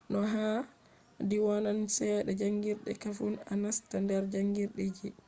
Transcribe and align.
no 0.11 0.19
haadi 0.33 1.35
wonan 1.47 1.79
chede 1.95 2.31
jangirde 2.39 2.91
kafun 3.03 3.33
a 3.51 3.55
nasta 3.63 3.95
nder 4.03 4.23
jangirde 4.33 4.83
ji 4.95 5.09